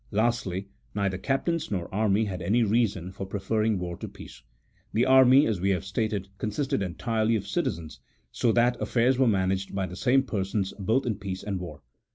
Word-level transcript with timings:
Lastly, 0.09 0.67
neither 0.95 1.19
captains 1.19 1.69
nor 1.69 1.87
army 1.93 2.25
had 2.25 2.41
any 2.41 2.63
reason 2.63 3.11
for 3.11 3.23
preferring 3.23 3.77
war 3.77 3.95
to 3.97 4.07
peace. 4.07 4.41
The 4.93 5.05
anny, 5.05 5.45
as 5.45 5.61
we 5.61 5.69
have 5.69 5.85
stated, 5.85 6.27
consisted 6.39 6.81
entirely 6.81 7.35
of 7.35 7.45
citizens, 7.47 7.99
so 8.31 8.51
that 8.53 8.81
affairs 8.81 9.19
were 9.19 9.27
managed 9.27 9.75
by 9.75 9.85
the 9.85 9.95
same 9.95 10.23
persons 10.23 10.73
both 10.79 11.05
in 11.05 11.19
peace 11.19 11.43
and 11.43 11.59
war. 11.59 11.83